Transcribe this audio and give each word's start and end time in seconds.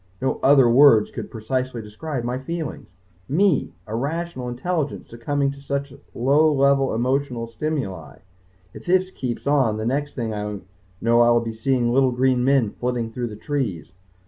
No 0.19 0.39
other 0.41 0.67
words 0.67 1.11
could 1.11 1.27
so 1.27 1.31
precisely 1.31 1.79
describe 1.79 2.23
my 2.23 2.39
feelings. 2.39 2.87
Me, 3.29 3.71
a 3.85 3.95
rational 3.95 4.49
intelligence, 4.49 5.11
succumbing 5.11 5.51
to 5.51 5.61
such 5.61 5.93
low 6.15 6.51
level 6.51 6.95
emotional 6.95 7.45
stimuli! 7.45 8.17
If 8.73 8.87
this 8.87 9.11
keeps 9.11 9.45
on, 9.45 9.77
the 9.77 9.85
next 9.85 10.15
thing 10.15 10.33
I 10.33 10.61
know 11.01 11.21
I 11.21 11.29
will 11.29 11.39
be 11.39 11.53
seeing 11.53 11.93
little 11.93 12.09
green 12.13 12.43
men 12.43 12.71
flitting 12.71 13.11
through 13.13 13.27
the 13.27 13.35
trees.... 13.35 13.91